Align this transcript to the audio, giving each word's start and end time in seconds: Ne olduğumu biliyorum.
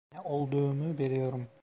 Ne 0.13 0.21
olduğumu 0.21 0.97
biliyorum. 0.97 1.47